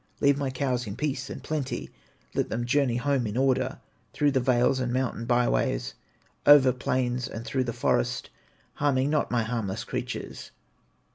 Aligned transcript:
Leave 0.19 0.35
my 0.35 0.49
cows 0.49 0.87
in 0.87 0.95
peace 0.95 1.29
and 1.29 1.43
plenty, 1.43 1.91
Let 2.33 2.49
them 2.49 2.65
journey 2.65 2.95
home 2.97 3.27
in 3.27 3.37
order, 3.37 3.77
Through 4.13 4.31
the 4.31 4.39
vales 4.39 4.79
and 4.79 4.91
mountain 4.91 5.25
by 5.25 5.47
ways, 5.47 5.93
Over 6.43 6.73
plains 6.73 7.27
and 7.27 7.45
through 7.45 7.65
the 7.65 7.71
forest, 7.71 8.31
Harming 8.73 9.11
not 9.11 9.29
my 9.29 9.43
harmless 9.43 9.83
creatures. 9.83 10.49